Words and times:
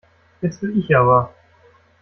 Jetzt 0.41 0.63
will 0.63 0.79
ich 0.79 0.97
aber. 0.97 1.31